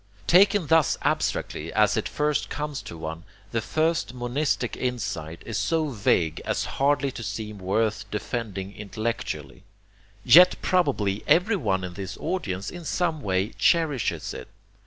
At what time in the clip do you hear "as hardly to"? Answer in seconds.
6.43-7.21